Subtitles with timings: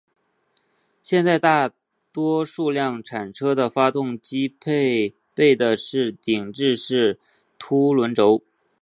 [0.99, 1.69] 现在大
[2.11, 7.19] 多数量产车的发动机配备的是顶置式
[7.59, 8.41] 凸轮轴。